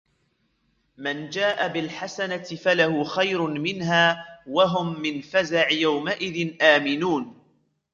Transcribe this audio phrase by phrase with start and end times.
[0.97, 7.35] من جاء بالحسنة فله خير منها وهم من فزع يومئذ آمنون